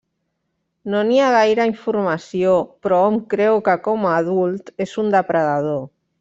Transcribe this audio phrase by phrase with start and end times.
[0.93, 2.55] No n'hi ha gaire informació,
[2.87, 5.81] però hom creu que, com a adult, és un depredador.